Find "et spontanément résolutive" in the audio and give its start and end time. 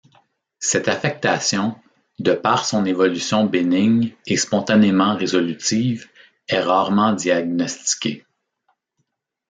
4.25-6.07